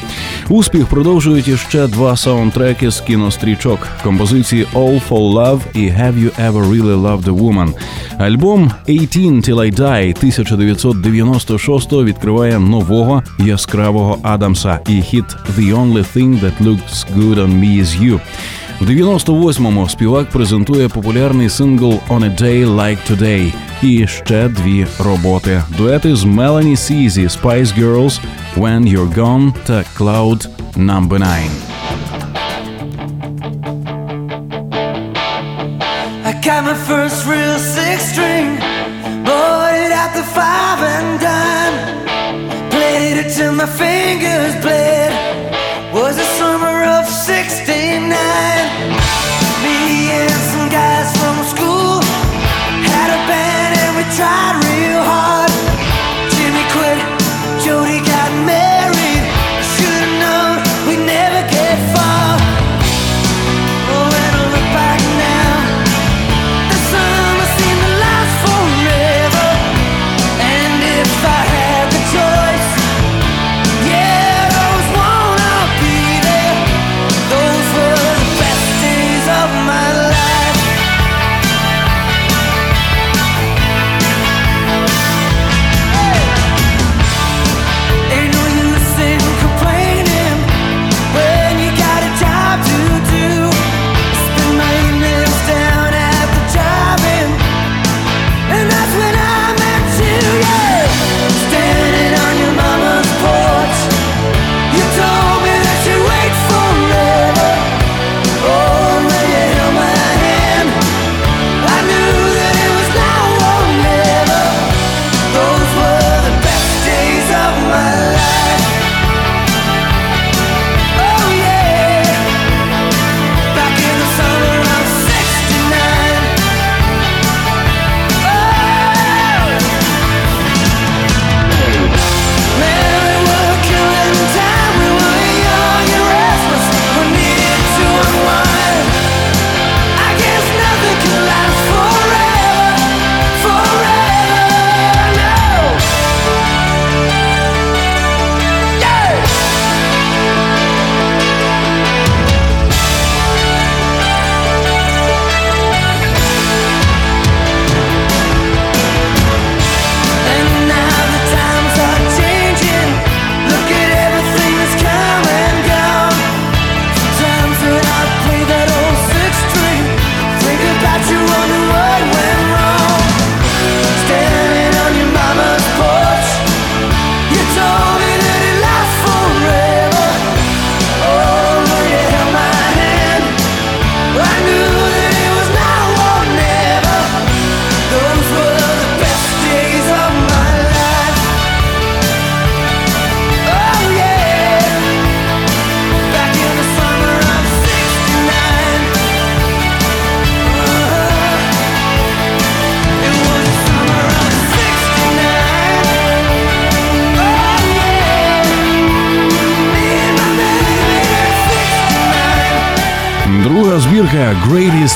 Успіх 0.51 0.87
продовжують 0.87 1.49
іще 1.49 1.87
два 1.87 2.17
саундтреки 2.17 2.91
з 2.91 3.01
кінострічок 3.01 3.89
композиції 4.05 4.67
«All 4.75 5.01
for 5.09 5.33
Love» 5.33 5.61
і 5.75 5.79
«Have 5.79 6.15
you 6.15 6.31
ever 6.41 6.71
really 6.71 7.03
loved 7.03 7.25
a 7.25 7.39
woman». 7.41 7.73
Альбом 8.19 8.71
«18 8.89 9.49
till 9.49 9.55
I 9.55 9.81
die» 9.81 10.25
1996-го 10.25 12.05
відкриває 12.05 12.59
нового 12.59 13.23
яскравого 13.39 14.19
Адамса 14.23 14.81
і 14.89 15.03
хіт 15.03 15.25
«The 15.59 15.75
only 15.75 16.05
thing 16.17 16.41
that 16.41 16.63
looks 16.63 17.07
good 17.17 17.35
on 17.35 17.61
me 17.61 17.81
is 17.81 18.03
you». 18.03 18.21
В 18.81 18.91
98-му 18.91 19.89
співак 19.89 20.31
презентує 20.31 20.89
популярний 20.89 21.49
сингл 21.49 21.95
«On 22.09 22.21
a 22.21 22.43
day 22.43 22.67
like 22.67 22.99
today» 23.11 23.53
і 23.83 24.07
ще 24.07 24.49
дві 24.49 24.87
роботи. 24.99 25.63
Дуети 25.79 26.17
з 26.17 26.25
Мелані 26.25 26.77
Сі 26.77 27.02
зі 27.02 27.27
Spice 27.27 27.81
Girls– 27.81 28.21
When 28.57 28.87
You're 28.87 29.09
Gone, 29.09 29.53
Cloud 29.95 30.47
number 30.77 31.19
9. 31.19 31.29
I 36.25 36.41
got 36.45 36.65
my 36.65 36.75
first 36.75 37.27
real 37.27 37.59
six 37.59 38.13
string, 38.13 38.57
bought 39.25 39.75
it 39.75 39.93
at 39.93 40.13
the 40.15 40.23
five 40.23 40.81
and 40.95 41.21
dime, 41.21 42.71
played 42.71 43.17
it 43.25 43.33
to 43.37 43.53
my 43.53 43.67
face. 43.67 44.00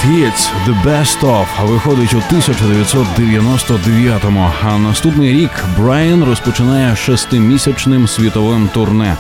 hits. 0.05 0.54
The 0.67 0.75
Best 0.85 1.23
Of 1.23 1.47
виходить 1.67 2.15
у 2.15 2.35
1999-му, 2.35 4.51
А 4.65 4.79
наступний 4.79 5.33
рік 5.33 5.51
Брайан 5.79 6.25
розпочинає 6.25 6.97
шестимісячним 6.97 8.09
світовим 8.09 8.69
турне. 8.75 9.17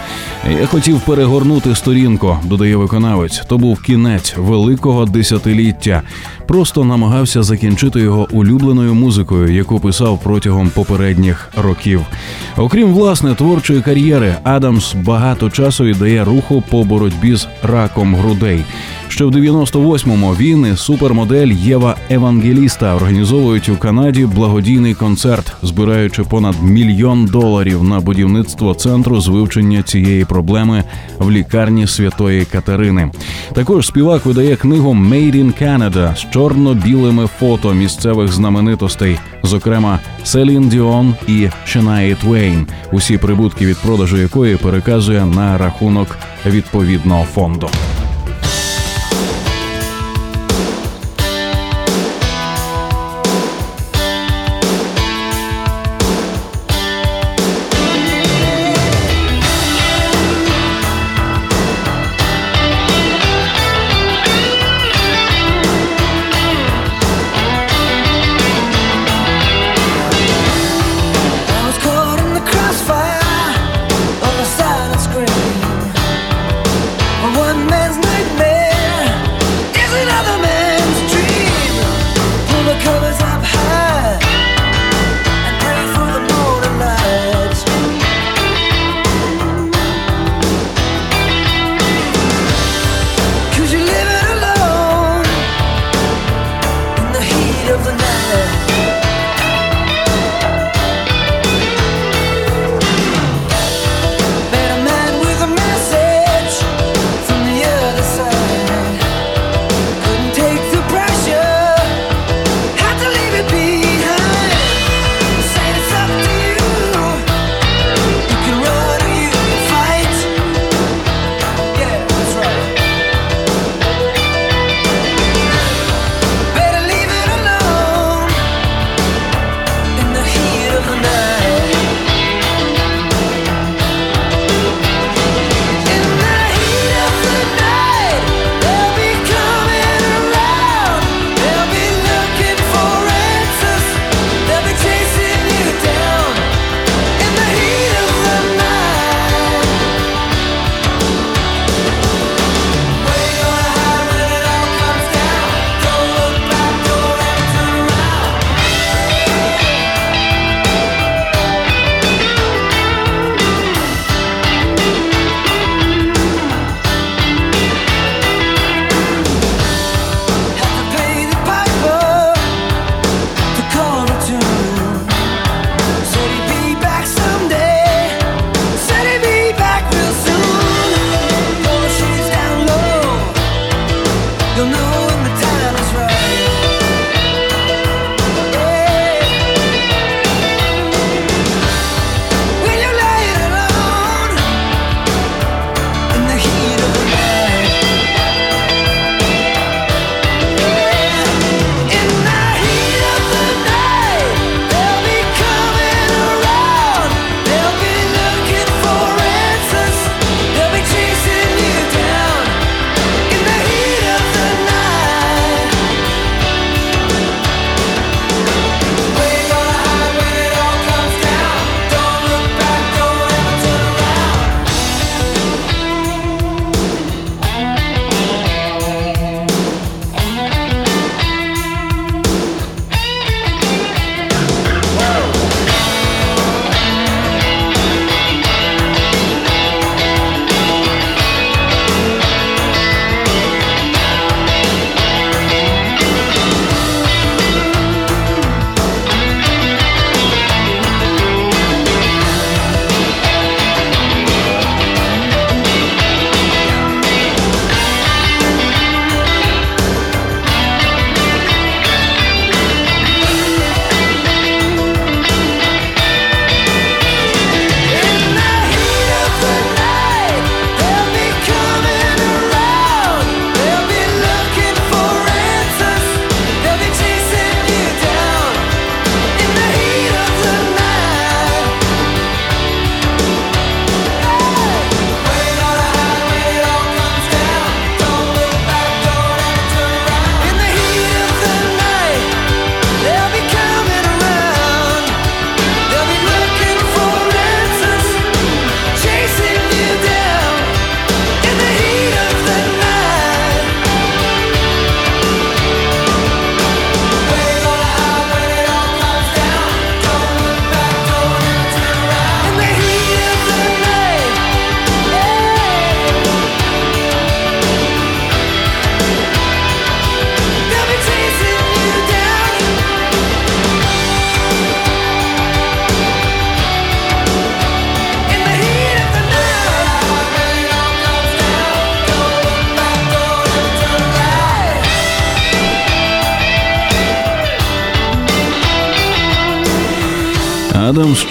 Я 0.60 0.66
хотів 0.66 1.00
перегорнути 1.00 1.74
сторінку, 1.74 2.38
додає 2.44 2.76
виконавець. 2.76 3.42
То 3.46 3.58
був 3.58 3.82
кінець 3.82 4.34
великого 4.36 5.04
десятиліття. 5.04 6.02
Просто 6.46 6.84
намагався 6.84 7.42
закінчити 7.42 8.00
його 8.00 8.28
улюбленою 8.30 8.94
музикою, 8.94 9.54
яку 9.54 9.80
писав 9.80 10.20
протягом 10.22 10.70
попередніх 10.70 11.50
років. 11.56 12.00
Окрім 12.56 12.92
власне 12.92 13.34
творчої 13.34 13.82
кар'єри, 13.82 14.36
Адамс 14.44 14.94
багато 14.94 15.50
часу 15.50 15.88
і 15.88 15.94
дає 15.94 16.24
руху 16.24 16.62
по 16.70 16.84
боротьбі 16.84 17.36
з 17.36 17.48
раком 17.62 18.14
грудей. 18.14 18.64
Ще 19.08 19.24
в 19.24 19.30
98-му 19.30 20.32
він 20.32 20.66
і 20.72 20.76
супермодель 20.76 21.33
модель 21.34 21.54
Єва 21.54 21.96
Евангеліста 22.10 22.94
організовують 22.94 23.68
у 23.68 23.76
Канаді 23.76 24.26
благодійний 24.26 24.94
концерт, 24.94 25.52
збираючи 25.62 26.22
понад 26.22 26.62
мільйон 26.62 27.26
доларів 27.26 27.84
на 27.84 28.00
будівництво 28.00 28.74
центру 28.74 29.20
з 29.20 29.28
вивчення 29.28 29.82
цієї 29.82 30.24
проблеми 30.24 30.84
в 31.18 31.30
лікарні 31.30 31.86
Святої 31.86 32.44
Катерини. 32.44 33.10
Також 33.52 33.86
співак 33.86 34.26
видає 34.26 34.56
книгу 34.56 34.90
«Made 34.94 35.34
in 35.34 35.62
Canada» 35.62 36.16
з 36.16 36.26
чорно-білими 36.30 37.26
фото 37.26 37.74
місцевих 37.74 38.32
знаменитостей, 38.32 39.18
зокрема 39.42 39.98
Селін 40.24 40.68
Діон 40.68 41.14
і 41.28 41.48
Шенає 41.64 42.14
Твейн. 42.14 42.66
Усі 42.92 43.18
прибутки 43.18 43.66
від 43.66 43.76
продажу 43.76 44.16
якої 44.16 44.56
переказує 44.56 45.24
на 45.24 45.58
рахунок 45.58 46.18
відповідного 46.46 47.24
фонду. 47.24 47.68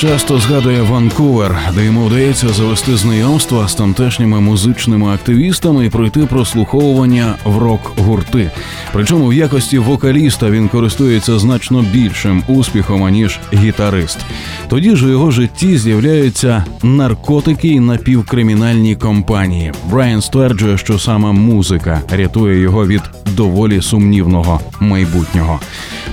часто 0.04 0.39
згадує 0.39 0.82
Ванкувер, 0.82 1.60
де 1.76 1.86
йому 1.86 2.06
вдається 2.06 2.49
завести 2.49 2.97
знайомства 2.97 3.68
з 3.68 3.76
тамтешніми 3.76 4.41
музичними 4.41 5.14
активістами 5.14 5.86
і 5.86 5.89
пройти 5.89 6.20
прослуховування 6.20 7.36
в 7.45 7.58
рок-гурти. 7.58 8.51
Причому 8.93 9.28
в 9.28 9.34
якості 9.34 9.78
вокаліста 9.78 10.49
він 10.49 10.68
користується 10.68 11.39
значно 11.39 11.82
більшим 11.82 12.43
успіхом 12.47 13.04
аніж 13.04 13.39
гітарист. 13.54 14.20
Тоді 14.70 14.95
ж 14.95 15.06
у 15.06 15.10
його 15.10 15.32
житті 15.32 15.78
з'являються 15.78 16.66
наркотики 16.84 17.68
і 17.68 17.80
напівкримінальні 17.80 18.95
компанії. 18.95 19.72
Брайан 19.91 20.22
стверджує, 20.22 20.78
що 20.78 20.99
саме 20.99 21.32
музика 21.32 22.01
рятує 22.12 22.60
його 22.60 22.88
від 22.88 23.01
доволі 23.36 23.82
сумнівного 23.82 24.60
майбутнього. 24.80 25.60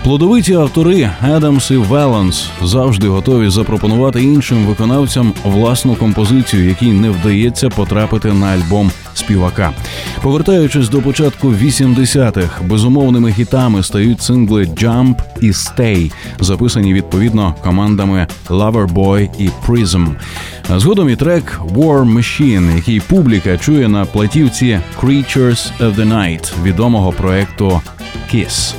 Плодовиті 0.04 0.54
автори 0.54 1.10
Адамс 1.20 1.70
і 1.70 1.76
Веланс 1.76 2.48
завжди 2.62 3.08
готові 3.08 3.50
запропонувати 3.50 3.79
запропонувати 3.80 4.22
іншим 4.22 4.66
виконавцям 4.66 5.32
власну 5.44 5.94
композицію, 5.94 6.68
якій 6.68 6.92
не 6.92 7.10
вдається 7.10 7.68
потрапити 7.68 8.32
на 8.32 8.46
альбом 8.46 8.90
співака. 9.14 9.72
Повертаючись 10.22 10.88
до 10.88 11.02
початку 11.02 11.48
80-х, 11.48 12.62
безумовними 12.62 13.32
хітами 13.32 13.82
стають 13.82 14.22
сингли 14.22 14.64
«Jump» 14.64 15.14
і 15.40 15.50
«Stay», 15.50 16.12
записані 16.40 16.94
відповідно 16.94 17.54
командами 17.64 18.26
«Loverboy» 18.48 19.28
і 19.38 19.50
«Prism». 19.66 20.08
Згодом 20.76 21.08
і 21.08 21.16
трек 21.16 21.60
«War 21.74 22.14
Machine», 22.14 22.76
який 22.76 23.00
публіка 23.00 23.58
чує 23.58 23.88
на 23.88 24.04
платівці 24.04 24.80
«Creatures 25.02 25.70
of 25.80 25.96
the 25.96 26.08
Night» 26.08 26.52
відомого 26.62 27.12
проекту 27.12 27.80
«Kiss». 28.34 28.74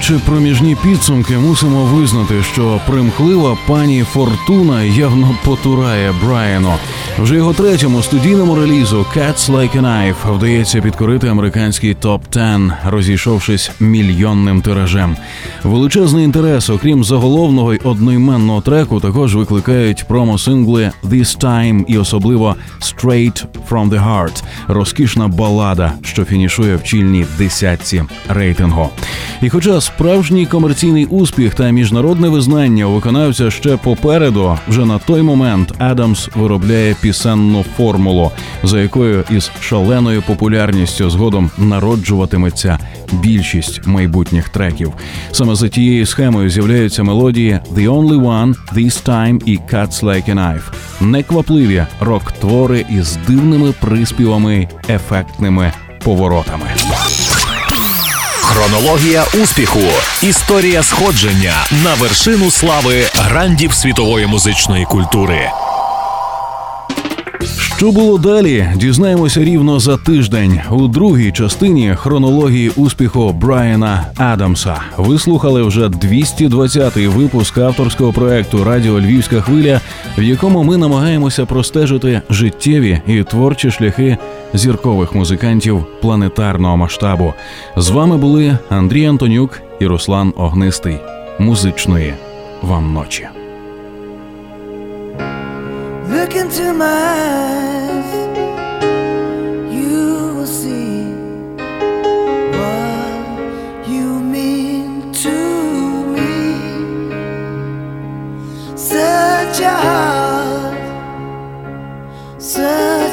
Підбиваючи 0.00 0.26
проміжні 0.26 0.76
підсумки, 0.82 1.38
мусимо 1.38 1.84
визнати, 1.84 2.42
що 2.42 2.80
примхлива 2.86 3.58
пані 3.66 4.02
Фортуна 4.02 4.82
явно 4.82 5.36
потурає 5.44 6.12
Брайану. 6.24 6.74
Вже 7.22 7.36
його 7.36 7.52
третьому 7.52 8.02
студійному 8.02 8.54
релізу 8.54 9.06
«Cats 9.16 9.50
Like 9.50 9.76
a 9.76 9.82
Knife» 9.82 10.36
вдається 10.36 10.80
підкорити 10.80 11.28
американський 11.28 11.96
топ-10, 12.02 12.72
розійшовшись 12.86 13.70
мільйонним 13.80 14.62
тиражем. 14.62 15.16
Величезний 15.64 16.24
інтерес, 16.24 16.70
окрім 16.70 17.04
заголовного 17.04 17.74
й 17.74 17.80
одноіменного 17.84 18.60
треку, 18.60 19.00
також 19.00 19.36
викликають 19.36 20.04
промо-сингли 20.08 20.90
«This 21.04 21.40
Time» 21.40 21.84
і 21.88 21.98
особливо 21.98 22.56
«Straight 22.80 23.44
from 23.70 23.90
the 23.90 24.08
Heart»– 24.08 24.42
розкішна 24.68 25.28
балада, 25.28 25.92
що 26.02 26.24
фінішує 26.24 26.76
в 26.76 26.82
чільній 26.82 27.26
десятці 27.38 28.04
рейтингу. 28.28 28.88
І, 29.42 29.48
хоча 29.48 29.80
справжній 29.80 30.46
комерційний 30.46 31.06
успіх 31.06 31.54
та 31.54 31.70
міжнародне 31.70 32.28
визнання 32.28 32.86
у 32.86 32.94
виконавця 32.94 33.50
ще 33.50 33.76
попереду, 33.76 34.58
вже 34.68 34.84
на 34.84 34.98
той 34.98 35.22
момент 35.22 35.74
Адамс 35.78 36.28
виробляє 36.36 36.94
пісенну 37.10 37.64
формулу, 37.76 38.30
за 38.62 38.80
якою 38.80 39.24
із 39.30 39.50
шаленою 39.60 40.22
популярністю 40.22 41.10
згодом 41.10 41.50
народжуватиметься 41.58 42.78
більшість 43.12 43.86
майбутніх 43.86 44.48
треків. 44.48 44.92
Саме 45.32 45.54
за 45.54 45.68
тією 45.68 46.06
схемою 46.06 46.50
з'являються 46.50 47.02
мелодії 47.02 47.60
«The 47.74 47.88
Only 47.88 48.20
One», 48.20 48.54
«This 48.74 49.06
Time» 49.06 49.42
і 49.46 49.58
«Cuts 49.58 50.02
Like 50.04 50.30
a 50.30 50.34
Knife». 50.34 50.62
Неквапливі 51.00 51.86
рок-твори 52.00 52.84
із 52.90 53.18
дивними 53.26 53.72
приспівами, 53.72 54.68
ефектними 54.88 55.72
поворотами. 56.04 56.66
Хронологія 58.42 59.24
успіху. 59.42 59.80
Історія 60.22 60.82
сходження 60.82 61.54
на 61.84 61.94
вершину 61.94 62.50
слави 62.50 63.02
грандів 63.14 63.72
світової 63.72 64.26
музичної 64.26 64.84
культури. 64.84 65.50
Що 67.80 67.92
було 67.92 68.18
далі? 68.18 68.68
Дізнаємося 68.76 69.44
рівно 69.44 69.80
за 69.80 69.96
тиждень 69.96 70.60
у 70.70 70.88
другій 70.88 71.32
частині 71.32 71.94
хронології 71.96 72.70
успіху 72.76 73.32
Брайана 73.32 74.06
Адамса. 74.16 74.80
Ви 74.96 75.18
слухали 75.18 75.62
вже 75.62 75.86
220-й 75.86 77.06
випуск 77.06 77.58
авторського 77.58 78.12
проекту 78.12 78.64
Радіо 78.64 79.00
Львівська 79.00 79.40
хвиля, 79.40 79.80
в 80.18 80.22
якому 80.22 80.62
ми 80.62 80.76
намагаємося 80.76 81.46
простежити 81.46 82.22
життєві 82.30 83.00
і 83.06 83.22
творчі 83.22 83.70
шляхи 83.70 84.18
зіркових 84.54 85.14
музикантів 85.14 85.84
планетарного 86.02 86.76
масштабу. 86.76 87.34
З 87.76 87.90
вами 87.90 88.16
були 88.16 88.58
Андрій 88.70 89.06
Антонюк 89.06 89.60
і 89.80 89.86
Руслан 89.86 90.32
Огнистий. 90.36 90.96
Музичної 91.38 92.14
вам 92.62 92.92
ночі. 92.92 93.39
Look 96.30 96.42
into 96.44 96.72
my 96.72 96.86
eyes, 96.86 98.12
you 99.74 100.34
will 100.36 100.46
see 100.46 101.02
what 102.56 103.88
you 103.88 104.20
mean 104.20 105.12
to 105.12 105.36
me. 106.14 106.30
Such 108.76 109.58
a 109.58 109.74
heart, 109.86 110.78
such 112.40 113.09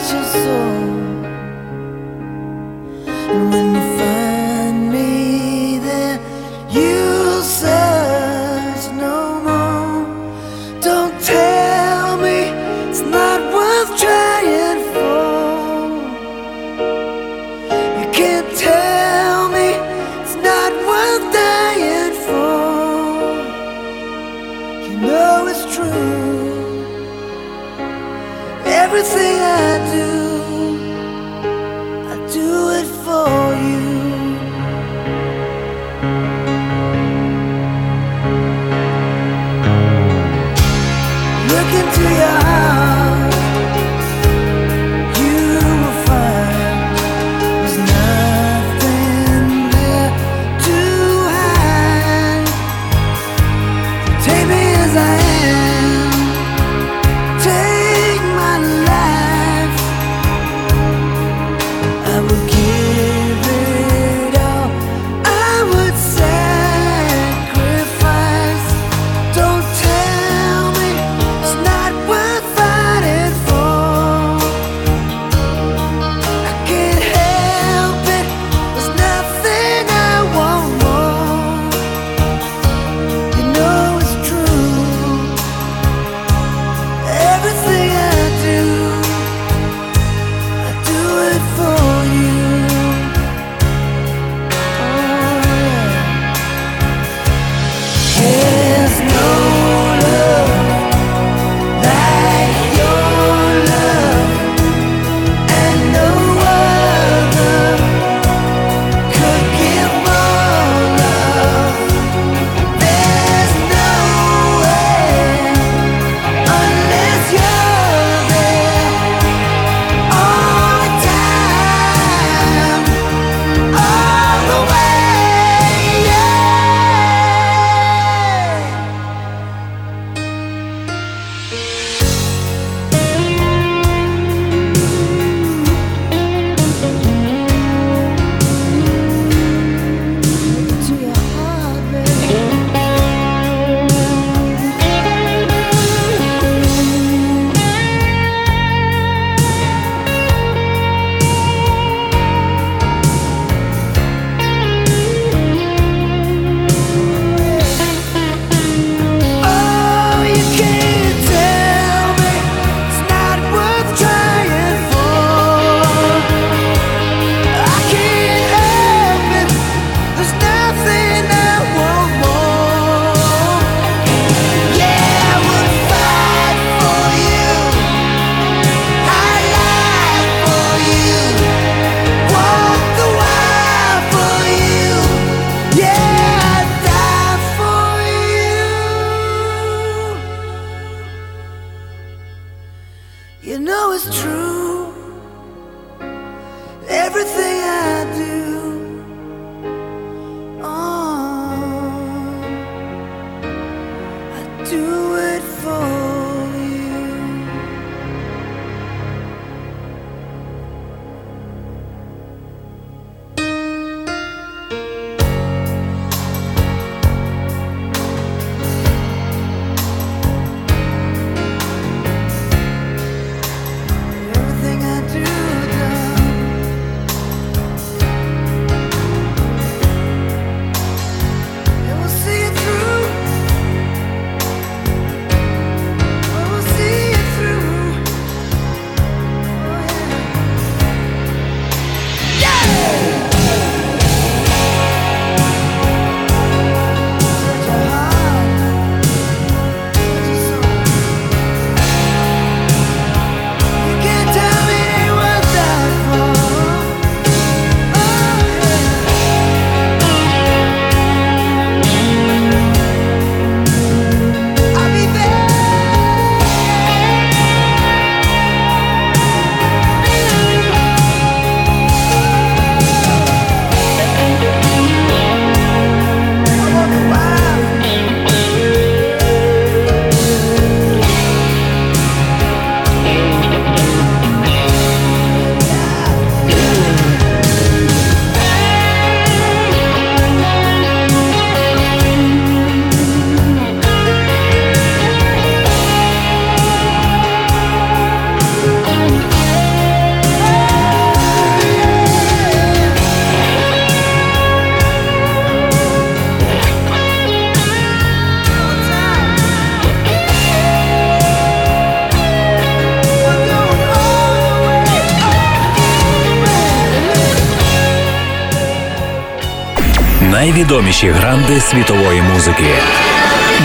Найвідоміші 320.58 321.10
гранди 321.10 321.62
світової 321.62 322.22
музики. 322.22 322.76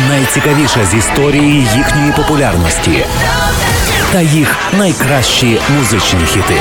Найцікавіше 0.08 0.84
з 0.90 0.94
історії 0.94 1.66
їхньої 1.76 2.12
популярності 2.16 3.04
та 4.12 4.20
їх 4.20 4.56
найкращі 4.78 5.60
музичні 5.78 6.26
хіти. 6.26 6.54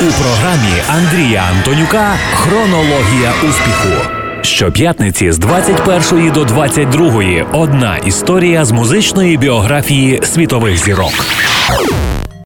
У 0.00 0.22
програмі 0.22 0.82
Андрія 0.88 1.44
Антонюка 1.56 2.14
Хронологія 2.34 3.32
успіху. 3.48 4.08
Щоп'ятниці 4.42 5.32
з 5.32 5.38
21 5.38 6.32
до 6.32 6.44
22 6.44 7.22
одна 7.52 7.96
історія 7.96 8.64
з 8.64 8.72
музичної 8.72 9.36
біографії 9.36 10.20
світових 10.22 10.84
зірок. 10.84 11.12